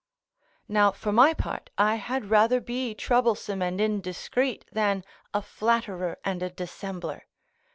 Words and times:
Now, 0.67 0.89
for 0.91 1.11
my 1.11 1.31
part, 1.35 1.69
I 1.77 1.97
had 1.97 2.31
rather 2.31 2.59
be 2.59 2.95
troublesome 2.95 3.61
and 3.61 3.79
indiscreet 3.79 4.65
than 4.71 5.03
a 5.31 5.43
flatterer 5.43 6.17
and 6.25 6.41
a 6.41 6.49
dissembler. 6.49 7.27